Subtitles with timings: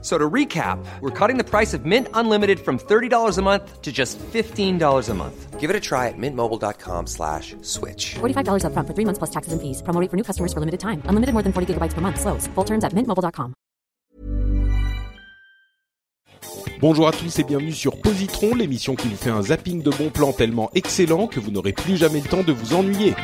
[0.00, 3.90] So to recap, we're cutting the price of Mint Unlimited from $30 a month to
[3.90, 5.58] just $15 a month.
[5.58, 8.14] Give it a try at mintmobile.com slash switch.
[8.20, 9.82] $45 upfront for three months plus taxes and fees.
[9.82, 11.02] Promo rate for new customers for limited time.
[11.06, 12.20] Unlimited more than 40 gigabytes per month.
[12.20, 12.46] Slows.
[12.54, 13.54] Full terms at mintmobile.com.
[16.80, 20.10] Bonjour à tous et bienvenue sur Positron, l'émission qui vous fait un zapping de bons
[20.10, 23.14] plans tellement excellent que vous n'aurez plus jamais le temps de vous ennuyer.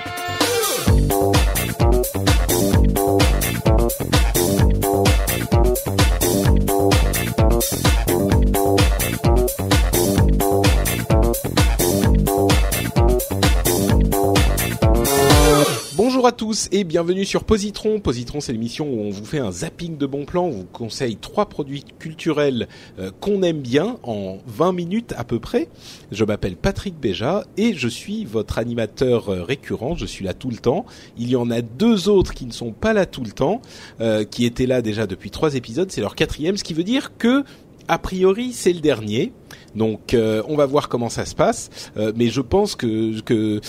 [16.71, 17.99] Et bienvenue sur Positron.
[17.99, 21.17] Positron, c'est l'émission où on vous fait un zapping de bons plans, on vous conseille
[21.17, 22.69] trois produits culturels
[22.99, 25.69] euh, qu'on aime bien en 20 minutes à peu près.
[26.13, 30.51] Je m'appelle Patrick Béja et je suis votre animateur euh, récurrent, je suis là tout
[30.51, 30.87] le temps.
[31.19, 33.61] Il y en a deux autres qui ne sont pas là tout le temps,
[34.01, 37.17] euh, qui étaient là déjà depuis trois épisodes, c'est leur quatrième, ce qui veut dire
[37.19, 37.43] que
[37.89, 39.33] a priori, c'est le dernier.
[39.75, 41.71] Donc, euh, on va voir comment ça se passe.
[41.97, 43.61] Euh, mais je pense que, que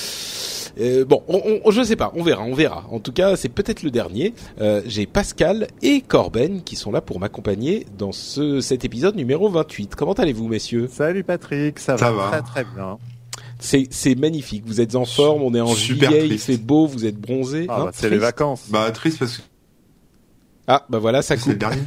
[0.79, 2.85] euh, bon, on, on, je sais pas, on verra, on verra.
[2.91, 4.33] En tout cas, c'est peut-être le dernier.
[4.61, 9.49] Euh, J'ai Pascal et Corben qui sont là pour m'accompagner dans ce, cet épisode numéro
[9.49, 9.95] 28.
[9.95, 10.89] Comment allez-vous, messieurs?
[10.91, 12.41] Salut Patrick, ça, Ça va, va.
[12.41, 12.97] très très bien.
[13.59, 14.63] C'est magnifique.
[14.65, 16.45] Vous êtes en forme, on est en Super juillet, il triste.
[16.45, 17.65] fait beau, vous êtes bronzé.
[17.69, 18.65] Ah, Hein, bah, c'est les vacances.
[18.69, 19.41] Bah triste parce que
[20.67, 21.59] Ah, bah voilà, ça c'est le coupe.
[21.59, 21.81] dernier.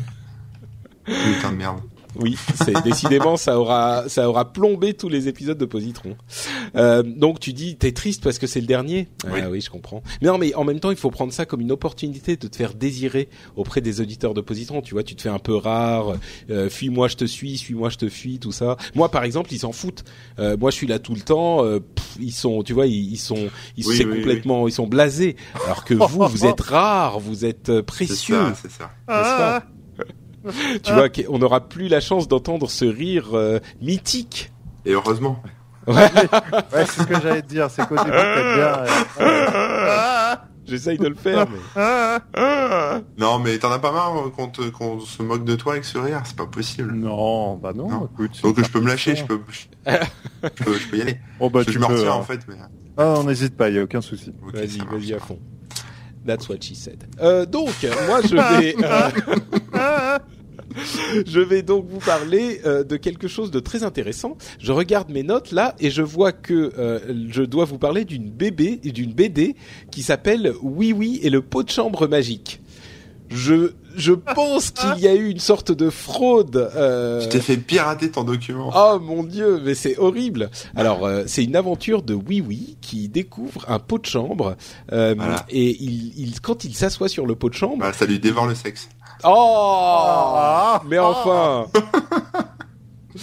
[1.05, 1.79] Putain de merde.
[2.19, 6.17] Oui, c'est décidément ça aura ça aura plombé tous les épisodes de Positron.
[6.77, 9.09] Euh, donc tu dis t'es triste parce que c'est le dernier.
[9.27, 9.41] Oui.
[9.43, 10.03] Ah oui, je comprends.
[10.21, 12.57] Mais non, mais en même temps, il faut prendre ça comme une opportunité de te
[12.57, 14.83] faire désirer auprès des auditeurs de Positron.
[14.83, 16.15] Tu vois, tu te fais un peu rare.
[16.51, 17.57] Euh, fuis-moi, je te suis.
[17.59, 18.39] Suis-moi, je te fuis.
[18.39, 18.77] Tout ça.
[18.95, 20.05] Moi, par exemple, ils s'en foutent.
[20.39, 21.65] Euh, moi, je suis là tout le temps.
[21.65, 24.73] euh, pff, ils sont, tu vois, ils, ils sont, ils Oui, c'est oui, complètement, ils
[24.73, 25.37] sont blasés.
[25.65, 28.91] Alors que vous, vous êtes rares, vous êtes euh, C'est précieux ça, c'est ça.
[30.83, 34.53] Tu vois, qu'on n'aura plus la chance d'entendre ce rire euh, mythique.
[34.85, 35.43] Et heureusement.
[35.87, 36.07] Ouais,
[36.87, 38.85] c'est ce que j'allais te dire, c'est qu'au début t'aimes bien.
[39.21, 40.35] euh,
[40.67, 41.59] J'essaye de le faire, mais...
[43.19, 46.21] Non mais t'en as pas marre euh, qu'on se moque de toi avec ce rire,
[46.25, 46.93] c'est pas possible.
[46.93, 48.09] Non, bah non, Non.
[48.13, 48.39] écoute.
[48.43, 49.61] Donc je peux me lâcher, je peux, je,
[50.43, 51.19] je peux, je peux y aller.
[51.41, 51.95] Oh bah je tu me peux.
[51.95, 52.17] retire hein.
[52.17, 52.57] en fait, mais.
[52.99, 54.33] Ah, on n'hésite pas, y a aucun souci.
[54.53, 55.39] Vas-y, vas-y à fond.
[56.27, 57.05] That's what she said.
[57.21, 57.71] Euh, donc,
[58.07, 58.75] moi, je vais...
[58.83, 60.19] euh,
[61.27, 64.37] Je vais donc vous parler euh, de quelque chose de très intéressant.
[64.61, 68.31] Je regarde mes notes là et je vois que euh, je dois vous parler d'une
[68.31, 69.57] bébé d'une BD
[69.91, 72.58] qui s'appelle Oui Oui et le pot de chambre magique.
[73.31, 76.71] Je je pense qu'il y a eu une sorte de fraude.
[76.77, 78.71] euh, Tu t'es fait pirater ton document.
[78.77, 80.51] Oh mon dieu, mais c'est horrible.
[80.77, 84.57] Alors euh, c'est une aventure de Oui Oui qui découvre un pot de chambre
[84.93, 85.45] euh, Voilà.
[85.49, 87.79] et il, il quand il s'assoit sur le pot de chambre.
[87.79, 88.89] Bah, ça lui dévore le sexe.
[89.25, 89.29] Oh
[90.37, 90.83] Ah.
[90.87, 91.67] Mais enfin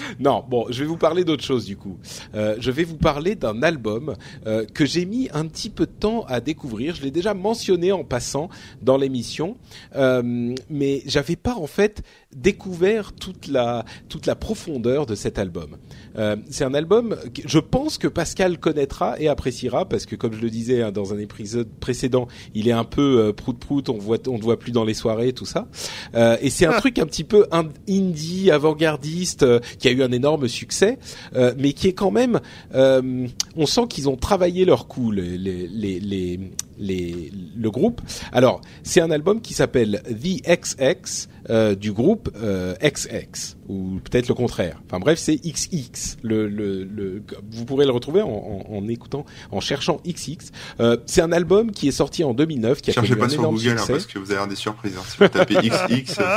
[0.20, 1.98] Non, bon, je vais vous parler d'autre chose du coup.
[2.34, 4.16] Euh, je vais vous parler d'un album
[4.48, 6.96] euh, que j'ai mis un petit peu de temps à découvrir.
[6.96, 8.50] Je l'ai déjà mentionné en passant
[8.82, 9.58] dans l'émission,
[9.96, 12.02] euh, mais j'avais pas en fait
[12.36, 15.78] découvert toute la toute la profondeur de cet album.
[16.18, 20.34] Euh, c'est un album que je pense que Pascal connaîtra et appréciera parce que comme
[20.34, 23.90] je le disais hein, dans un épisode précédent, il est un peu euh, prout prout,
[23.90, 25.68] on voit on ne voit plus dans les soirées tout ça.
[26.16, 30.02] Euh, et c'est un truc un petit peu ind- indie, avant-gardiste, euh, qui a eu
[30.02, 30.98] un énorme succès,
[31.36, 32.40] euh, mais qui est quand même,
[32.74, 36.40] euh, on sent qu'ils ont travaillé leur coup, les, les, les, les,
[36.80, 38.02] les- le groupe.
[38.32, 44.28] Alors, c'est un album qui s'appelle The XX euh, du groupe euh, XX, ou peut-être
[44.28, 44.82] le contraire.
[44.88, 46.18] Enfin bref, c'est XX.
[46.24, 50.52] Le, le, le, vous pourrez le retrouver en, en, en écoutant, en cherchant XX.
[50.80, 53.42] Euh, c'est un album qui est sorti en 2009, qui a Cherchez pas un sur
[53.42, 54.94] énorme Google hein, parce que vous avez avoir des surprises.
[54.98, 55.04] Hein.
[55.08, 56.20] Si vous tapez XX,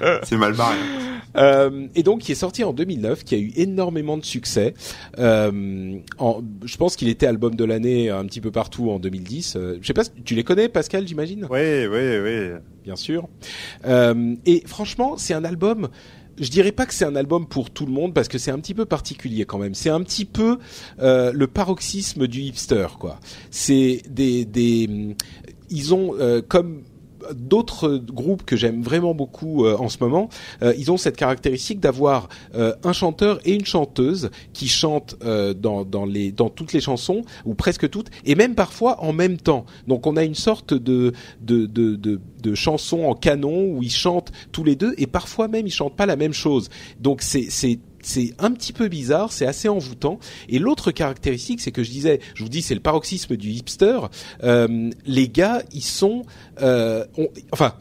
[0.22, 0.76] c'est mal barré.
[1.36, 4.74] Euh, et donc qui est sorti en 2009, qui a eu énormément de succès.
[5.18, 9.56] Euh, en, je pense qu'il était album de l'année un petit peu partout en 2010.
[9.56, 11.46] Euh, je sais pas, tu les connais, Pascal, j'imagine?
[11.50, 12.50] Oui, oui, oui.
[12.84, 13.28] Bien sûr.
[14.46, 15.88] Et franchement, c'est un album.
[16.40, 18.60] Je dirais pas que c'est un album pour tout le monde parce que c'est un
[18.60, 19.74] petit peu particulier quand même.
[19.74, 20.58] C'est un petit peu
[21.00, 23.18] euh, le paroxysme du hipster, quoi.
[23.50, 25.16] C'est des des
[25.70, 26.82] ils ont euh, comme
[27.34, 30.28] d'autres groupes que j'aime vraiment beaucoup euh, en ce moment,
[30.62, 35.84] euh, ils ont cette caractéristique d'avoir euh, un chanteur et une chanteuse qui chantent dans,
[35.84, 39.64] dans, les, dans toutes les chansons ou presque toutes, et même parfois en même temps.
[39.86, 43.90] Donc on a une sorte de de, de, de, de chanson en canon où ils
[43.90, 46.68] chantent tous les deux, et parfois même ils chantent pas la même chose.
[47.00, 50.18] Donc c'est c'est un petit peu bizarre, c'est assez envoûtant.
[50.48, 53.98] Et l'autre caractéristique, c'est que je disais, je vous dis, c'est le paroxysme du hipster.
[54.44, 56.24] Euh, les gars, ils sont,
[56.62, 57.74] euh, on- enfin,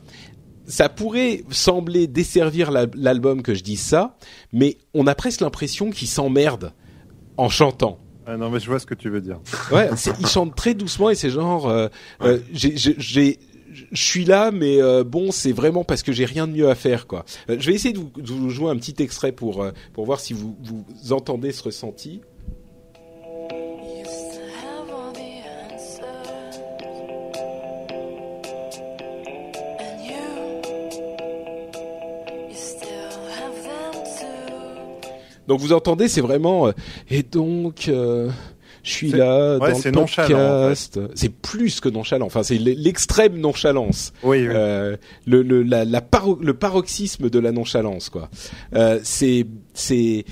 [0.68, 4.18] ça pourrait sembler desservir la- l'album que je dise ça,
[4.52, 6.74] mais on a presque l'impression qu'ils s'emmerdent
[7.38, 8.00] en chantant.
[8.30, 9.40] Ah non, mais je vois ce que tu veux dire.
[9.72, 11.88] Ouais, ils chantent très doucement et c'est genre, euh,
[12.52, 13.40] j'ai-
[13.92, 16.76] je suis là, mais euh, bon, c'est vraiment parce que j'ai rien de mieux à
[16.76, 17.26] faire, quoi.
[17.50, 20.06] Euh, je vais essayer de vous, de vous jouer un petit extrait pour euh, pour
[20.06, 22.22] voir si vous vous entendez ce ressenti.
[35.48, 36.72] Donc vous entendez, c'est vraiment euh,
[37.10, 37.88] et donc.
[37.88, 38.30] euh,
[38.88, 41.00] je suis là ouais, dans le podcast.
[41.16, 42.26] C'est plus que nonchalant.
[42.26, 44.14] Enfin, c'est l'extrême nonchalance.
[44.24, 44.48] Oui, oui.
[44.50, 44.96] Euh,
[45.26, 48.30] le le la, la paro- le paroxysme de la nonchalance quoi.
[48.76, 50.24] Euh, c'est c'est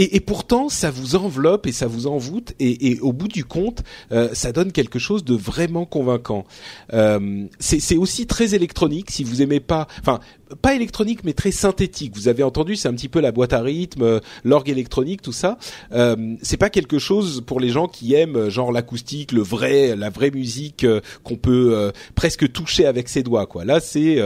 [0.00, 3.44] et, et pourtant, ça vous enveloppe et ça vous envoûte et, et au bout du
[3.44, 3.82] compte,
[4.12, 6.46] euh, ça donne quelque chose de vraiment convaincant.
[6.94, 9.10] Euh, c'est aussi très électronique.
[9.10, 10.20] Si vous aimez pas, enfin
[10.62, 12.14] pas électronique mais très synthétique.
[12.14, 15.32] Vous avez entendu, c'est un petit peu la boîte à rythme, euh, l'orgue électronique, tout
[15.32, 15.58] ça.
[15.92, 19.96] Euh, c'est pas quelque chose pour les gens qui aiment euh, genre l'acoustique, le vrai,
[19.96, 23.44] la vraie musique euh, qu'on peut euh, presque toucher avec ses doigts.
[23.44, 23.66] Quoi.
[23.66, 24.18] Là, c'est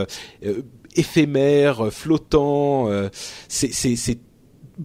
[0.94, 2.88] éphémère, flottant.
[3.48, 4.18] c'est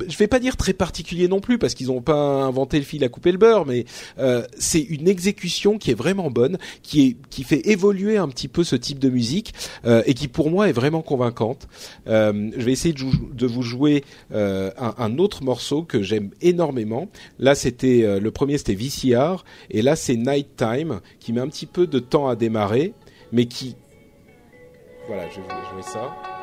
[0.07, 3.03] je vais pas dire très particulier non plus parce qu'ils n'ont pas inventé le fil
[3.03, 3.86] à couper le beurre, mais
[4.19, 8.75] euh, c'est une exécution qui est vraiment bonne, qui fait évoluer un petit peu ce
[8.75, 9.53] type de musique
[9.86, 11.68] euh, et qui pour moi est vraiment convaincante.
[12.07, 17.09] Euh, je vais essayer de, vous jouer un, autre morceau que j'aime énormément.
[17.39, 21.65] Là, c'était le premier, c'était VCR, et là c'est Night Time qui met un petit
[21.65, 22.94] peu de temps à démarrer,
[23.31, 23.75] mais qui
[25.07, 26.38] voilà, je vais jouer ça.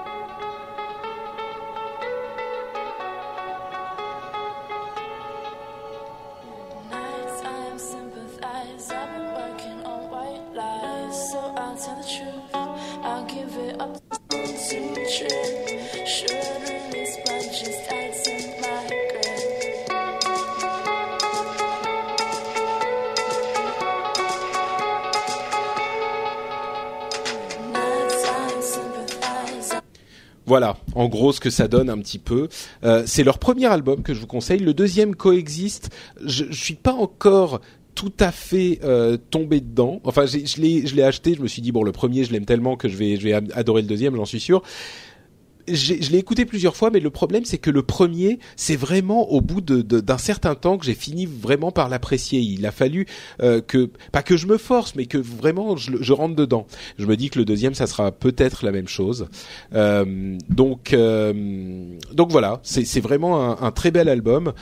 [30.47, 32.49] Voilà, en gros ce que ça donne un petit peu.
[32.85, 34.61] Euh, c'est leur premier album que je vous conseille.
[34.61, 35.91] Le deuxième coexiste.
[36.25, 37.61] Je, je suis pas encore
[37.97, 40.01] tout à fait euh, tombé dedans.
[40.05, 41.35] Enfin, je l'ai, acheté.
[41.35, 43.33] Je me suis dit bon, le premier, je l'aime tellement que je vais, je vais
[43.33, 44.63] ad- adorer le deuxième, j'en suis sûr.
[45.69, 49.41] Je l'ai écouté plusieurs fois, mais le problème c'est que le premier, c'est vraiment au
[49.41, 52.41] bout de- de- d'un certain temps que j'ai fini vraiment par l'apprécier.
[52.41, 53.07] Il a fallu
[53.43, 56.67] euh, que, pas que je me force, mais que vraiment je, je rentre dedans.
[56.99, 59.29] Je me dis que le deuxième, ça sera peut-être la même chose.
[59.75, 61.33] Euh, donc, euh,
[62.13, 64.53] donc voilà, c'est vraiment un, un très bel album.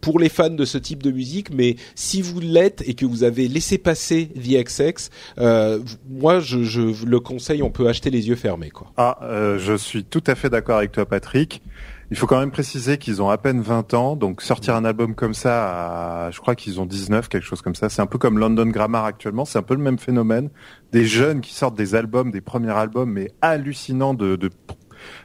[0.00, 3.24] Pour les fans de ce type de musique, mais si vous l'êtes et que vous
[3.24, 8.28] avez laissé passer The XX, euh, moi je, je le conseille, on peut acheter les
[8.28, 8.92] yeux fermés quoi.
[8.96, 11.62] Ah, euh, je suis tout à fait d'accord avec toi, Patrick.
[12.10, 15.14] Il faut quand même préciser qu'ils ont à peine 20 ans, donc sortir un album
[15.14, 17.90] comme ça, à, je crois qu'ils ont 19, quelque chose comme ça.
[17.90, 20.48] C'est un peu comme London Grammar actuellement, c'est un peu le même phénomène.
[20.92, 24.48] Des jeunes qui sortent des albums, des premiers albums, mais hallucinants de, de...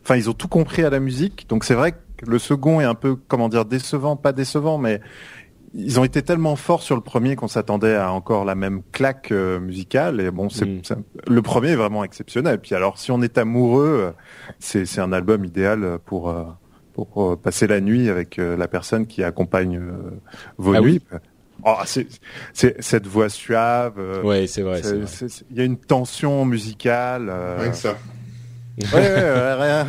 [0.03, 2.85] Enfin, ils ont tout compris à la musique, donc c'est vrai que le second est
[2.85, 5.01] un peu, comment dire, décevant, pas décevant, mais
[5.73, 9.31] ils ont été tellement forts sur le premier qu'on s'attendait à encore la même claque
[9.31, 10.21] euh, musicale.
[10.21, 10.81] Et bon, c'est Mm.
[10.83, 10.95] c'est-
[11.27, 12.59] le premier est vraiment exceptionnel.
[12.59, 14.13] Puis alors, si on est amoureux,
[14.59, 16.43] c'est c'est un album idéal pour euh,
[16.93, 20.11] pour euh, passer la nuit avec euh, la personne qui accompagne euh,
[20.59, 21.01] vos Ah oui.
[21.65, 22.07] Oh, c'est
[22.53, 23.93] c'est cette voix suave.
[23.97, 24.79] euh, Ouais, c'est vrai.
[25.49, 27.29] Il y a une tension musicale.
[27.29, 27.97] euh, Rien que ça.
[28.77, 29.87] ouais, ouais, ouais, rien.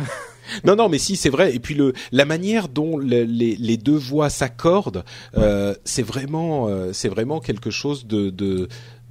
[0.63, 1.53] Non, non, mais si, c'est vrai.
[1.55, 5.03] Et puis le, la manière dont le- les, les deux voix s'accordent,
[5.37, 8.67] euh, c'est vraiment, euh, c'est vraiment quelque chose de, de,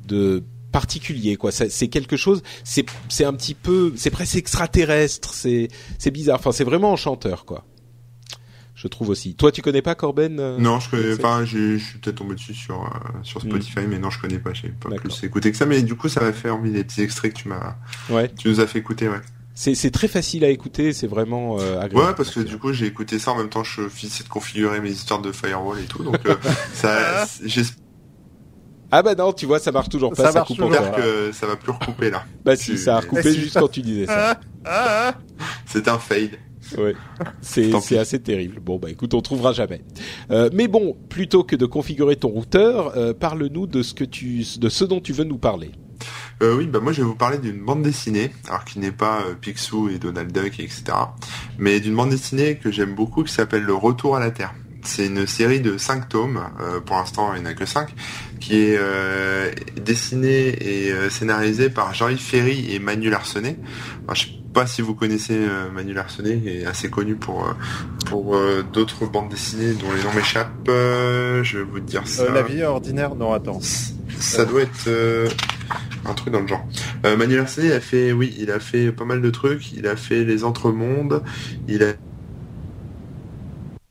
[0.06, 1.52] de particulier, quoi.
[1.52, 5.32] C'est quelque chose, c'est, c'est un petit peu, c'est presque extraterrestre.
[5.34, 6.38] C'est, c'est bizarre.
[6.40, 7.64] Enfin, c'est vraiment enchanteur, quoi.
[8.74, 9.36] Je trouve aussi.
[9.36, 11.44] Toi, tu connais pas Corben euh, Non, je connais pas.
[11.44, 12.90] Je suis peut-être tombé dessus sur
[13.22, 14.52] sur Spotify, mais non, je connais pas.
[14.52, 15.12] J'ai pas D'accord.
[15.16, 15.64] plus écouté que ça.
[15.64, 17.76] Mais du coup, ça m'a fait envie des petits extraits que tu m'as,
[18.10, 18.28] Ouais.
[18.36, 19.20] tu nous as fait écouter, ouais.
[19.54, 20.92] C'est, c'est très facile à écouter.
[20.92, 21.96] C'est vraiment euh, agréable.
[22.10, 23.62] Ouais, parce que du coup, j'ai écouté ça en même temps.
[23.64, 26.34] Je finissais de configurer mes histoires de firewall et tout, donc euh,
[26.74, 27.62] ça, j'ai.
[28.90, 30.70] Ah bah non, tu vois, ça marche toujours pas, Ça ça, marche coupe toujours.
[30.72, 30.84] encore.
[30.84, 32.24] J'espère que ça va plus recouper là.
[32.44, 34.40] Bah si, ça a recoupé juste quand tu disais ça.
[35.66, 36.30] C'est un fail.
[36.78, 36.94] Ouais.
[37.42, 38.00] C'est Tant c'est pis.
[38.00, 38.58] assez terrible.
[38.60, 39.82] Bon bah écoute, on trouvera jamais.
[40.30, 44.44] Euh, mais bon, plutôt que de configurer ton routeur, euh, parle-nous de ce que tu,
[44.58, 45.72] de ce dont tu veux nous parler.
[46.42, 49.20] Euh, oui, bah moi je vais vous parler d'une bande dessinée, alors qui n'est pas
[49.20, 50.84] euh, Picsou et Donald Duck, etc.
[51.58, 54.54] Mais d'une bande dessinée que j'aime beaucoup qui s'appelle Le Retour à la Terre.
[54.84, 57.88] C'est une série de 5 tomes, euh, pour l'instant il n'y en a que 5,
[58.38, 59.50] qui est euh,
[59.80, 63.56] dessinée et euh, scénarisée par Jean-Yves Ferry et Manu Larsenet.
[64.04, 65.36] Alors, je sais pas si vous connaissez
[65.72, 67.52] Manu Larsenet, il est assez connu pour,
[68.06, 68.38] pour
[68.72, 70.68] d'autres bandes dessinées dont les noms m'échappent.
[71.34, 72.22] Euh, je vais vous dire ça.
[72.22, 73.60] Euh, la vie ordinaire, non, attends.
[74.20, 75.28] Ça doit être euh,
[76.06, 76.64] un truc dans le genre.
[77.06, 77.46] Euh, Manuel a
[77.80, 79.72] fait, oui, il a fait pas mal de trucs.
[79.72, 81.22] Il a fait les Entremondes.
[81.68, 81.92] Il a,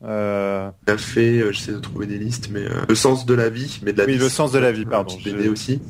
[0.06, 3.50] Euh, il a fait, euh, j'essaie de trouver des listes, mais le sens de la
[3.50, 5.18] vie, mais de la Oui, vie, Le sens de la vie, pardon.
[5.18, 5.82] Je- BD aussi.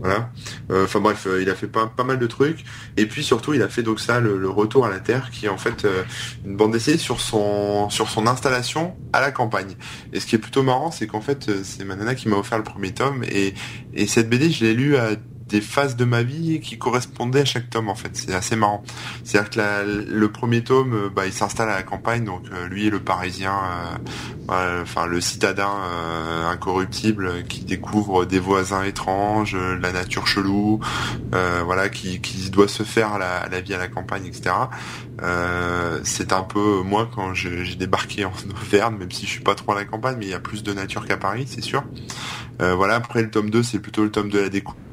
[0.00, 0.30] Voilà.
[0.70, 2.64] Euh, Enfin bref, euh, il a fait pas, pas mal de trucs.
[2.96, 5.44] Et puis surtout, il a fait donc ça, le, le Retour à la Terre, qui
[5.46, 6.02] est en fait euh,
[6.46, 9.74] une bande dessinée sur son sur son installation à la campagne.
[10.14, 12.56] Et ce qui est plutôt marrant, c'est qu'en fait, c'est ma nana qui m'a offert
[12.58, 13.22] le premier tome.
[13.30, 13.52] Et,
[13.92, 15.10] et cette BD, je l'ai lu à
[15.50, 18.10] des phases de ma vie qui correspondaient à chaque tome en fait.
[18.14, 18.82] C'est assez marrant.
[19.24, 22.86] C'est-à-dire que le premier tome, euh, bah, il s'installe à la campagne, donc euh, lui
[22.86, 23.96] est le Parisien, euh,
[24.46, 30.80] voilà, enfin le citadin euh, incorruptible euh, qui découvre des voisins étranges, la nature chelou,
[31.34, 34.54] euh, voilà, qui, qui doit se faire la, la vie à la campagne, etc.
[36.02, 39.72] C'est un peu moi quand j'ai débarqué en Auvergne, même si je suis pas trop
[39.72, 41.84] à la campagne, mais il y a plus de nature qu'à Paris, c'est sûr.
[42.58, 44.89] Voilà, après le tome 2, c'est plutôt le tome de la découverte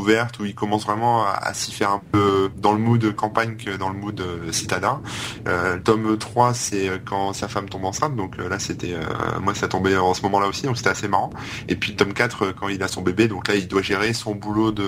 [0.00, 3.76] ouverte où il commence vraiment à, s'y faire un peu dans le mood campagne que
[3.76, 5.02] dans le mood euh, citadin.
[5.46, 8.94] Euh, tome 3 c'est euh, quand sa femme tombe enceinte donc euh, là c'était
[9.40, 11.30] moi ça tombait en ce moment-là aussi donc c'était assez marrant.
[11.68, 14.12] Et puis tome 4 euh, quand il a son bébé donc là il doit gérer
[14.12, 14.86] son boulot de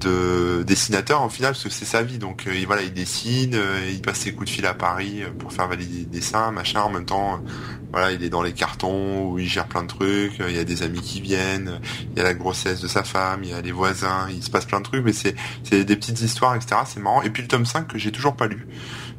[0.00, 2.18] de dessinateur en final parce que c'est sa vie.
[2.18, 5.22] Donc euh, il- voilà il dessine euh, il passe ses coups de fil à Paris
[5.22, 6.80] euh, pour faire valider des dessins machin.
[6.82, 7.50] En même temps euh,
[7.92, 10.34] voilà il est dans les cartons où il gère plein de trucs.
[10.48, 11.80] Il y a des amis qui viennent
[12.12, 14.50] il y a la grossesse de sa femme, il y a les voisins, il se
[14.50, 16.82] passe plein de trucs, mais c'est c'est des petites histoires, etc.
[16.86, 17.22] C'est marrant.
[17.22, 18.66] Et puis le tome 5 que j'ai toujours pas lu,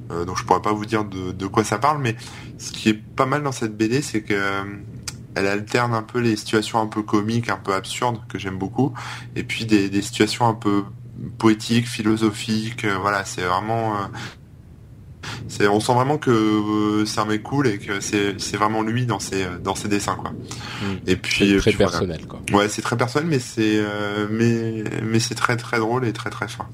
[0.10, 2.16] donc je pourrais pas vous dire de, quoi ça parle, mais
[2.58, 4.36] ce qui est pas mal dans cette BD, c'est que
[5.36, 8.94] elle alterne un peu les situations un peu comiques, un peu absurdes, que j'aime beaucoup,
[9.36, 10.84] et puis des, des situations un peu
[11.38, 12.86] poétiques, philosophiques.
[12.86, 14.08] euh, voilà, c'est vraiment euh,
[15.48, 19.06] c'est, on sent vraiment que euh, c'est un mec cool et que c'est, vraiment lui
[19.06, 20.32] dans ses, dans ses dessins, quoi.
[21.06, 21.92] Et puis, C'est et très puis voilà.
[21.92, 22.42] personnel, quoi.
[22.54, 23.82] Ouais, c'est très personnel, mais c'est
[24.30, 26.68] mais mais c'est très très drôle et très très fin.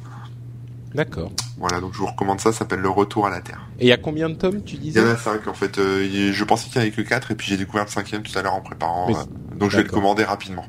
[0.94, 1.32] D'accord.
[1.58, 2.52] Voilà, donc je vous recommande ça.
[2.52, 3.68] Ça s'appelle Le Retour à la Terre.
[3.80, 5.54] Et il y a combien de tomes, tu Il disais y en a cinq en
[5.54, 5.78] fait.
[5.78, 7.90] Euh, il- je pensais qu'il y en avait que quatre et puis j'ai découvert le
[7.92, 9.10] cinquième tout à l'heure en préparant.
[9.10, 10.66] Euh, donc je vais le commander rapidement.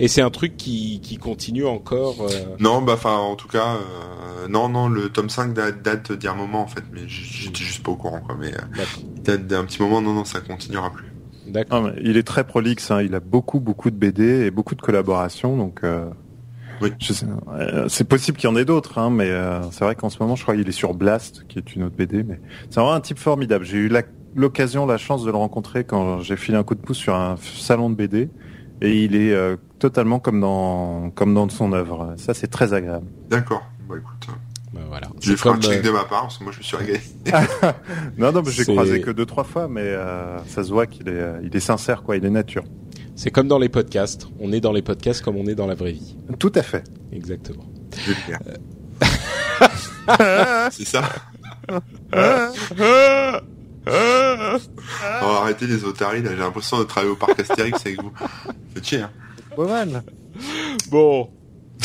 [0.00, 2.16] Et c'est un truc qui, qui continue encore.
[2.22, 2.28] euh,
[2.60, 6.24] Non, bah enfin en tout cas, euh, non non, le tome 5 date, date d'il
[6.24, 8.36] y a un moment en fait, mais j'étais juste pas au courant quoi.
[8.38, 8.84] Mais euh,
[9.16, 10.00] il date d'un petit moment.
[10.02, 11.06] Non non, ça continuera plus.
[11.46, 11.82] D'accord.
[11.82, 13.02] Mais il est très prolixe, hein.
[13.02, 16.06] il a beaucoup beaucoup de BD et beaucoup de collaborations, donc euh,
[16.82, 16.92] Oui.
[16.98, 19.94] je sais- euh, c'est possible qu'il y en ait d'autres, hein, mais euh, c'est vrai
[19.94, 22.40] qu'en ce moment je crois qu'il est sur Blast, qui est une autre BD, mais
[22.70, 23.64] c'est vraiment un type formidable.
[23.64, 23.92] J'ai eu
[24.34, 27.36] l'occasion, la chance de le rencontrer quand j'ai filé un coup de pouce sur un
[27.56, 28.28] salon de BD,
[28.80, 32.14] et il est euh, totalement comme dans comme dans son œuvre.
[32.16, 33.06] Ça c'est très agréable.
[33.30, 33.62] D'accord.
[33.88, 34.26] Bah écoute,
[34.72, 35.08] Ben voilà.
[35.20, 36.62] je vais C'est faire comme, un check de ma part parce que moi je me
[36.64, 37.00] suis régalé.
[38.18, 41.08] Non non, mais j'ai croisé que deux trois fois, mais euh, ça se voit qu'il
[41.08, 42.64] est il est sincère quoi, il est nature.
[43.14, 44.26] C'est comme dans les podcasts.
[44.40, 46.16] On est dans les podcasts comme on est dans la vraie vie.
[46.38, 46.84] Tout à fait.
[47.12, 47.64] Exactement.
[47.92, 48.40] Faire.
[50.72, 51.02] c'est ça.
[53.86, 58.12] Oh, arrêtez les otaries là, j'ai l'impression de travailler au parc Astérix avec vous.
[58.74, 59.10] Faites chier, hein.
[59.56, 60.02] Pas mal.
[60.90, 61.30] Bon.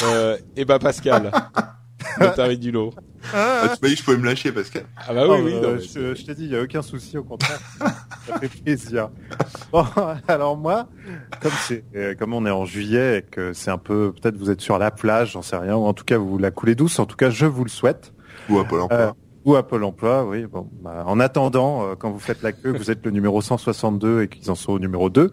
[0.03, 1.31] Euh, et ben Pascal.
[2.19, 2.93] L'Otari du lot.
[3.33, 4.83] Ah, tu m'as dit que je pouvais me lâcher, Pascal.
[4.97, 5.53] Ah bah oui, Oh, oui.
[5.55, 5.79] euh, non,
[6.15, 7.59] je, t'ai dit, il n'y a aucun souci, au contraire.
[7.79, 9.09] ça fait plaisir.
[9.71, 9.85] Bon,
[10.27, 10.87] alors moi,
[11.41, 14.49] comme c'est, euh, comme on est en juillet et que c'est un peu, peut-être vous
[14.51, 16.99] êtes sur la plage, j'en sais rien, ou en tout cas vous la coulez douce,
[16.99, 18.13] en tout cas je vous le souhaite.
[18.49, 18.97] Ou à Pôle emploi.
[18.99, 19.11] Euh,
[19.45, 20.45] ou à Pôle emploi, oui.
[20.45, 23.41] Bon, bah, en attendant, euh, quand vous faites la queue, que vous êtes le numéro
[23.41, 25.31] 162 et qu'ils en sont au numéro 2,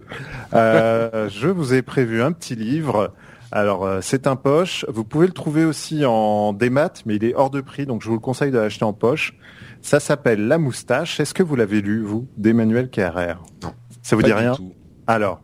[0.55, 3.13] euh, je vous ai prévu un petit livre.
[3.54, 4.84] Alors, euh, c'est un poche.
[4.88, 8.08] Vous pouvez le trouver aussi en démat, mais il est hors de prix, donc je
[8.08, 9.38] vous le conseille de l'acheter en poche.
[9.80, 11.20] Ça s'appelle La Moustache.
[11.20, 13.44] Est-ce que vous l'avez lu, vous, d'Emmanuel Carrère?
[13.62, 13.73] Non.
[14.02, 14.54] Ça vous pas dit du rien?
[14.56, 14.73] tout.
[15.06, 15.40] alors,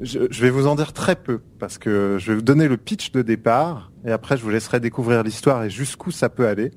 [0.00, 2.76] je, je vais vous en dire très peu parce que je vais vous donner le
[2.76, 6.70] pitch de départ et après je vous laisserai découvrir l'histoire et jusqu'où ça peut aller.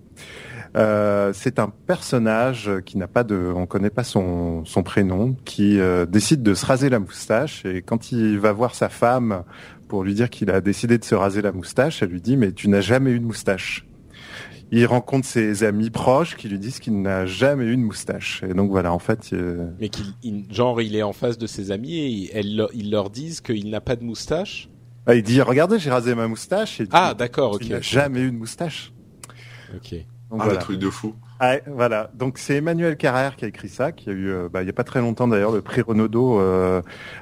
[0.75, 5.79] Euh, c'est un personnage qui n'a pas de, on connaît pas son, son prénom, qui
[5.79, 9.43] euh, décide de se raser la moustache et quand il va voir sa femme
[9.87, 12.51] pour lui dire qu'il a décidé de se raser la moustache, elle lui dit mais
[12.51, 13.85] tu n'as jamais eu de moustache.
[14.71, 18.41] Il rencontre ses amis proches qui lui disent qu'il n'a jamais eu de moustache.
[18.49, 21.45] Et donc voilà, en fait, euh, Mais qu'il, il- genre, il est en face de
[21.45, 24.69] ses amis et leur- ils leur disent qu'il n'a pas de moustache?
[25.05, 26.79] ah, il dit regardez, j'ai rasé ma moustache.
[26.79, 27.71] Et il dit, Ah, d'accord, tu ok.
[27.71, 28.91] n'as jamais eu de moustache.
[29.75, 29.91] Ok.
[30.31, 30.53] Donc Ah, voilà.
[30.53, 31.13] le truc de fou.
[31.37, 32.11] Ah, voilà.
[32.13, 34.69] Donc c'est Emmanuel Carrère qui a écrit ça, qui a eu, euh, bah, il y
[34.69, 36.81] a pas très longtemps d'ailleurs, le prix Renaudot euh,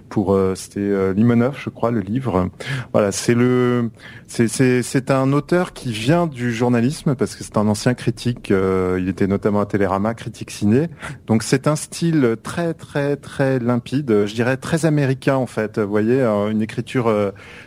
[0.10, 2.51] pour, euh, c'était euh, Limonov, je crois, le livre.
[2.91, 3.89] Voilà, c'est le,
[4.27, 8.51] c'est un auteur qui vient du journalisme parce que c'est un ancien critique.
[8.51, 10.89] euh, il était notamment à Télérama, critique ciné.
[11.25, 15.79] Donc c'est un style très très très limpide, je dirais très américain en fait.
[15.79, 17.12] Vous voyez, une écriture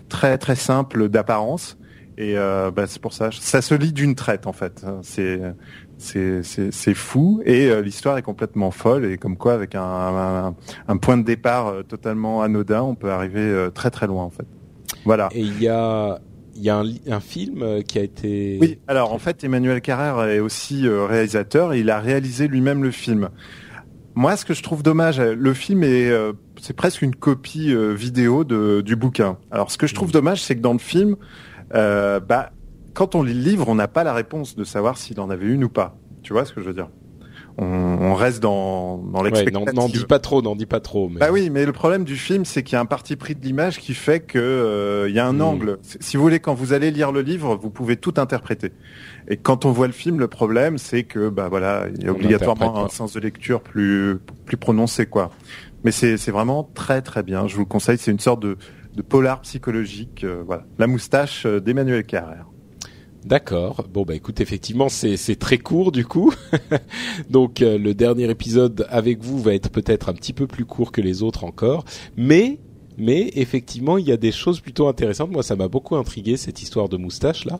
[0.08, 1.76] très très simple d'apparence.
[2.18, 4.84] Et bah, c'est pour ça, ça se lit d'une traite en fait.
[5.02, 5.40] C'est
[5.98, 10.54] c'est fou et euh, l'histoire est complètement folle et comme quoi avec un un,
[10.88, 14.30] un point de départ euh, totalement anodin, on peut arriver euh, très très loin en
[14.30, 14.46] fait.
[15.04, 15.28] Voilà.
[15.32, 16.18] Et il y a,
[16.54, 18.58] il y a un, un film euh, qui a été.
[18.60, 22.82] Oui, alors en fait Emmanuel Carrère est aussi euh, réalisateur et il a réalisé lui-même
[22.82, 23.30] le film.
[24.14, 27.92] Moi, ce que je trouve dommage, le film est euh, c'est presque une copie euh,
[27.92, 29.36] vidéo de, du bouquin.
[29.50, 31.16] Alors ce que je trouve dommage, c'est que dans le film,
[31.74, 32.50] euh, bah
[32.96, 35.46] quand on lit le livre, on n'a pas la réponse de savoir s'il en avait
[35.46, 35.96] une ou pas.
[36.22, 36.88] Tu vois ce que je veux dire?
[37.58, 39.74] On, on reste dans dans Ouais, l'expectative.
[39.74, 41.08] n'en, n'en dis pas trop, n'en dis pas trop.
[41.08, 41.20] Mais...
[41.20, 43.42] Bah oui, mais le problème du film, c'est qu'il y a un parti pris de
[43.42, 45.40] l'image qui fait que euh, il y a un Mm.
[45.42, 45.78] angle.
[45.82, 48.72] Si vous voulez, quand vous allez lire le livre, vous pouvez tout interpréter.
[49.28, 52.10] Et quand on voit le film, le problème, c'est que bah voilà, il y a
[52.12, 55.30] On obligatoirement un sens de lecture plus plus prononcé quoi.
[55.84, 57.46] Mais c'est c'est vraiment très très bien.
[57.48, 57.96] Je vous le conseille.
[57.98, 58.58] C'est une sorte de
[58.94, 60.24] de polar psychologique.
[60.24, 62.46] euh, voilà, la moustache euh, d'Emmanuel Carrère.
[63.26, 63.84] D'accord.
[63.92, 66.32] Bon bah écoute, effectivement, c'est très court du coup.
[67.30, 70.92] Donc euh, le dernier épisode avec vous va être peut-être un petit peu plus court
[70.92, 71.84] que les autres encore,
[72.16, 72.60] mais
[72.98, 75.32] mais effectivement, il y a des choses plutôt intéressantes.
[75.32, 77.58] Moi, ça m'a beaucoup intrigué cette histoire de moustache là.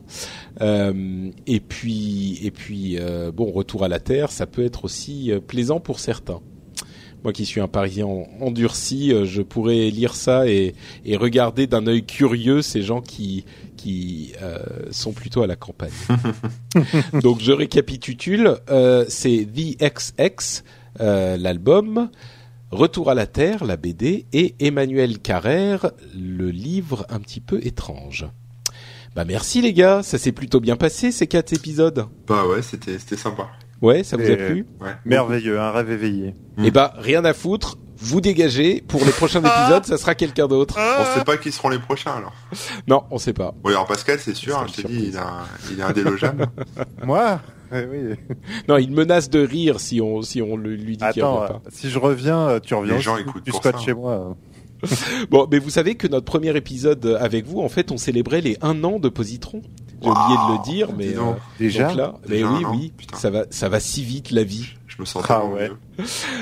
[0.61, 5.33] Euh, et puis et puis euh, bon, retour à la terre, ça peut être aussi
[5.47, 6.39] plaisant pour certains.
[7.27, 11.67] Moi qui suis un Parisien en- endurci, euh, je pourrais lire ça et, et regarder
[11.67, 13.43] d'un œil curieux ces gens qui
[13.75, 14.59] qui euh,
[14.91, 15.91] sont plutôt à la campagne.
[17.21, 20.63] Donc je récapitule, euh, c'est The XX,
[21.01, 22.09] euh, l'album,
[22.71, 28.25] Retour à la Terre, la BD, et Emmanuel Carrère, le livre un petit peu étrange.
[29.17, 32.05] Bah merci les gars, ça s'est plutôt bien passé ces quatre épisodes.
[32.25, 33.49] Bah ouais, c'était c'était sympa.
[33.81, 34.87] Ouais, ça vous a plu Ouais.
[35.05, 36.35] Merveilleux, un rêve éveillé.
[36.57, 36.63] Mm.
[36.65, 38.83] Eh bah rien à foutre, vous dégagez.
[38.87, 40.77] Pour les prochains épisodes, ça sera quelqu'un d'autre.
[40.77, 42.33] On sait pas qui seront les prochains alors.
[42.87, 43.53] Non, on sait pas.
[43.63, 46.47] Oui, alors Pascal, c'est sûr, hein, je t'ai dit, il, a, il est indélogeable.
[47.03, 47.39] Moi
[47.71, 48.15] Eh oui.
[48.67, 51.47] Non, il menace de rire si on si on le- lui dit qu'il Attends, revient
[51.53, 51.61] pas.
[51.65, 52.95] euh, si je reviens, euh, tu reviens.
[52.95, 53.77] Les gens écoutent Tu pour ça.
[53.77, 54.35] chez moi.
[55.31, 58.57] Bon, mais vous savez que notre premier épisode avec vous, en fait, on célébrait les
[58.61, 59.61] un an de Positron.
[60.01, 61.35] J'ai oublié de le dire, mais donc.
[61.35, 63.17] euh, Déjà donc là, mais Déjà oui, oui, Putain.
[63.17, 64.65] ça va, ça va si vite la vie.
[64.87, 65.69] Je me sens Ah ouais.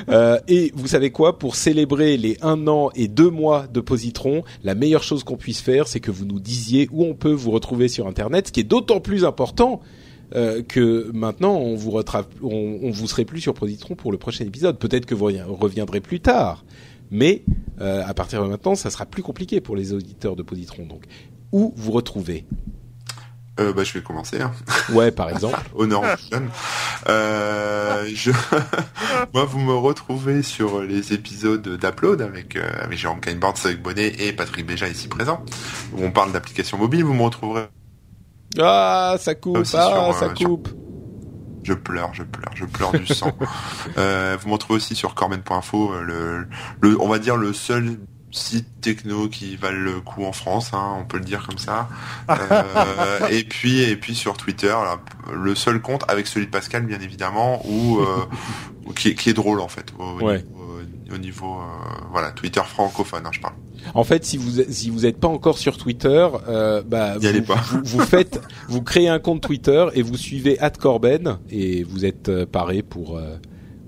[0.09, 1.39] Euh, et vous savez quoi?
[1.39, 5.61] Pour célébrer les un an et deux mois de Positron, la meilleure chose qu'on puisse
[5.61, 8.59] faire, c'est que vous nous disiez où on peut vous retrouver sur Internet, ce qui
[8.61, 9.81] est d'autant plus important.
[10.35, 11.91] euh, que maintenant on vous
[12.41, 14.79] on, on vous serait plus sur Positron pour le prochain épisode.
[14.79, 16.65] Peut-être que vous revi- reviendrez plus tard,
[17.11, 17.43] mais
[17.79, 20.87] euh, à partir de maintenant, ça sera plus compliqué pour les auditeurs de Positron.
[20.87, 21.03] Donc,
[21.51, 22.43] où vous retrouvez
[23.59, 24.41] Euh, bah, je vais commencer.
[24.41, 24.51] Hein.
[24.91, 25.57] Ouais, par exemple.
[26.31, 26.49] Jeunes.
[27.07, 28.31] Euh, je...
[29.33, 34.13] Moi, vous me retrouvez sur les épisodes d'Upload avec, euh, avec Jérôme Kainborn, avec Bonnet
[34.19, 35.43] et Patrick Béja ici présent,
[35.93, 37.05] où on parle d'applications mobiles.
[37.05, 37.67] Vous me retrouverez.
[38.59, 40.69] Ah, ça coupe, Aussi ah, sur, ça euh, sur- coupe.
[41.63, 43.31] Je pleure, je pleure, je pleure du sang.
[43.97, 46.47] Euh, vous me retrouvez aussi sur corben.info, euh, le,
[46.81, 47.97] le, on va dire le seul
[48.35, 51.87] site techno qui valent le coup en France, hein, on peut le dire comme ça.
[52.29, 54.99] Euh, et puis et puis sur Twitter, là,
[55.33, 58.05] le seul compte avec celui de Pascal bien évidemment, ou euh,
[58.95, 60.37] qui, est- qui est drôle en fait, au, Ouais.
[60.43, 60.81] niveau,
[61.13, 63.53] au niveau, euh, voilà Twitter francophone, hein, je parle.
[63.93, 67.55] En fait, si vous si vous n'êtes pas encore sur Twitter, euh, bah vous, pas.
[67.69, 72.29] vous, vous faites, vous créez un compte Twitter et vous suivez @corben et vous êtes
[72.29, 73.19] euh, paré euh, pour,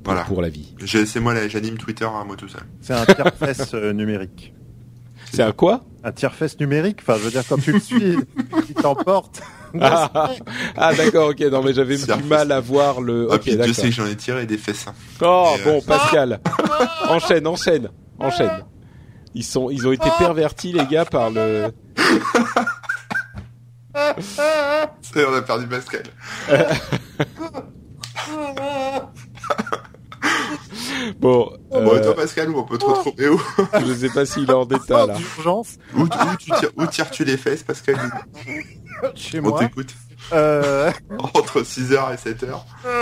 [0.08, 0.24] Voilà.
[0.24, 0.74] pour la vie.
[0.86, 2.62] C'est moi j'anime Twitter à moi tout seul.
[2.82, 4.54] C'est un tiers-fesse euh, numérique.
[5.32, 5.84] C'est un quoi?
[6.06, 8.18] Un tiers-fesse numérique Enfin, je veux dire, quand tu le suis,
[8.70, 9.42] il t'emporte.
[9.82, 10.32] Ah,
[10.78, 11.42] ah, d'accord, ok.
[11.52, 13.28] Non mais j'avais du mal à voir le.
[13.30, 13.76] Ah, Ok, Dieu d'accord.
[13.76, 14.88] sait que j'en ai tiré des fesses.
[14.88, 14.94] hein.
[15.22, 16.40] Oh Et, euh, bon, Pascal,
[17.10, 17.90] enchaîne, enchaîne,
[18.20, 18.64] enchaîne.
[19.36, 21.68] Ils sont, ils ont été pervertis les gars par le.
[23.94, 26.04] On a perdu Pascal.
[31.20, 33.40] Bon, Bon, euh, toi, Pascal, où on peut te retrouver où
[33.86, 35.14] je sais pas s'il est en état là.
[35.16, 36.08] D'urgence Où, où
[36.40, 37.96] tu tires, où tires-tu les fesses, Pascal
[39.16, 39.60] chez On moi.
[39.60, 39.94] t'écoute.
[40.34, 40.92] Euh,
[41.36, 42.48] Entre 6h et 7h,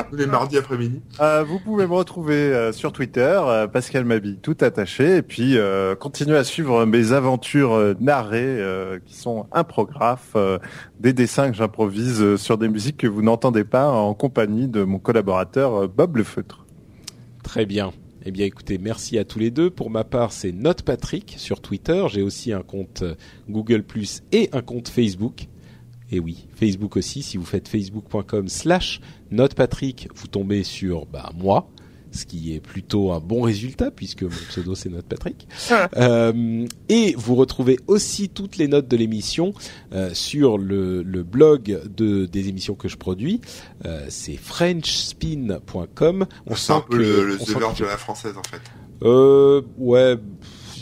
[0.10, 1.02] tous les mardis après-midi.
[1.22, 5.58] euh, vous pouvez me retrouver euh, sur Twitter, euh, Pascal Mabi, tout attaché, et puis
[5.58, 10.60] euh, continuer à suivre mes aventures euh, narrées, euh, qui sont imprographes, euh,
[11.00, 14.84] des dessins que j'improvise euh, sur des musiques que vous n'entendez pas en compagnie de
[14.84, 16.65] mon collaborateur euh, Bob Le Feutre.
[17.46, 17.94] Très bien.
[18.26, 19.70] Eh bien, écoutez, merci à tous les deux.
[19.70, 22.04] Pour ma part, c'est Note Patrick sur Twitter.
[22.10, 23.14] J'ai aussi un compte euh,
[23.48, 25.48] Google Plus et un compte Facebook.
[26.12, 27.22] Et oui, Facebook aussi.
[27.22, 31.70] Si vous faites facebook.com slash notepatrick, vous tombez sur bah, moi,
[32.16, 35.48] ce qui est plutôt un bon résultat puisque mon pseudo c'est Notepatrick.
[35.98, 39.54] Euh, et vous retrouvez aussi toutes les notes de l'émission
[39.94, 43.42] euh, sur le, le blog de, des émissions que je produis.
[43.86, 46.26] Euh, c'est frenchspin.com.
[46.48, 48.62] On un sent peu que le, le on The Verge de la française, en fait.
[49.04, 50.18] euh, ouais,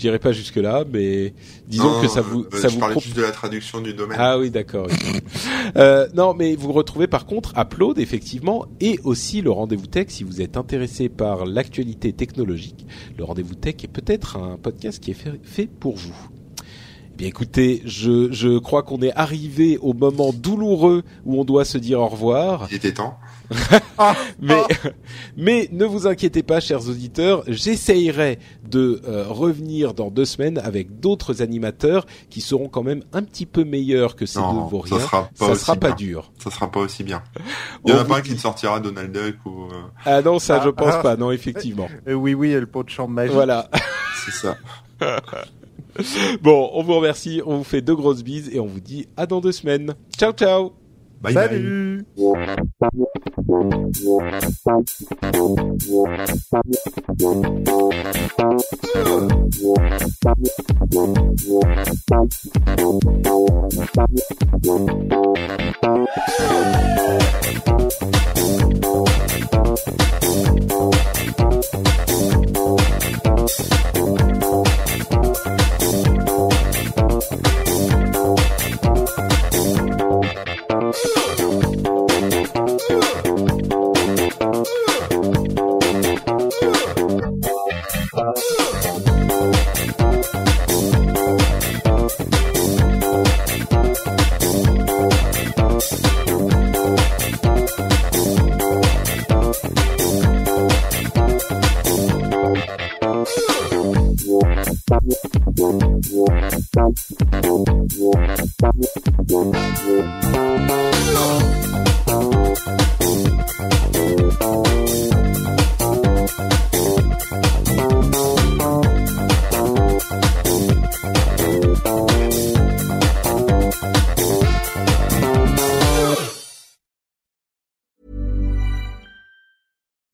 [0.03, 1.33] dirais pas jusque là, mais
[1.67, 3.93] disons Non, que ça vous, euh, ça je vous parlais juste de la traduction du
[3.93, 4.17] domaine.
[4.19, 4.87] Ah oui, d'accord.
[5.75, 10.23] euh, non, mais vous retrouvez par contre Upload effectivement et aussi le rendez-vous tech si
[10.23, 12.85] vous êtes intéressé par l'actualité technologique.
[13.17, 16.15] Le rendez-vous tech est peut-être un podcast qui est fait, fait pour vous.
[17.13, 21.63] Eh bien écoutez, je, je crois qu'on est arrivé au moment douloureux où on doit
[21.63, 22.67] se dire au revoir.
[22.71, 23.17] Il était temps.
[24.41, 24.61] Mais,
[25.37, 28.39] mais ne vous inquiétez pas, chers auditeurs, j'essayerai
[28.69, 33.45] de euh, revenir dans deux semaines avec d'autres animateurs qui seront quand même un petit
[33.45, 34.99] peu meilleurs que ces Non, deux vauriens.
[34.99, 36.31] ça sera pas Ça sera pas dur.
[36.43, 37.23] Ça sera pas aussi bien.
[37.85, 39.65] Il y en a pas un dit- qui te sortira Donald Duck ou...
[39.71, 41.01] euh, Ah non, ça je Ah, pense ah.
[41.01, 41.15] pas.
[41.15, 41.87] Non, effectivement.
[42.07, 43.33] Euh, oui, oui, le pot de chambre magique.
[43.33, 43.69] Voilà.
[44.25, 44.57] c'est ça.
[46.41, 49.25] Bon, on vous remercie, on vous fait deux grosses bises et on vous dit à
[49.27, 49.93] dans deux semaines.
[50.17, 50.82] Ciao, ciao.
[51.23, 52.03] Bye bye.